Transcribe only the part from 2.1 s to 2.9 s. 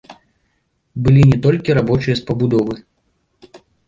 з пабудовы.